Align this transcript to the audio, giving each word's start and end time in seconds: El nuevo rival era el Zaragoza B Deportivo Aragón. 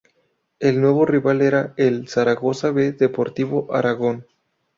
El 0.59 0.81
nuevo 0.81 1.05
rival 1.05 1.41
era 1.43 1.75
el 1.77 2.07
Zaragoza 2.07 2.71
B 2.71 2.93
Deportivo 2.93 3.71
Aragón. 3.71 4.25